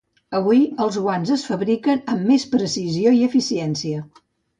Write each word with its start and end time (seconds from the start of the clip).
Avui, 0.37 0.59
els 0.85 0.95
guants 1.07 1.33
es 1.35 1.43
fabriquen 1.49 2.01
amb 2.13 2.23
més 2.31 2.45
precisió 2.55 3.13
i 3.19 3.21
eficiència. 3.27 4.01